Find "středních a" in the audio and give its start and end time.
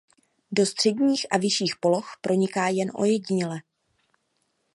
0.65-1.37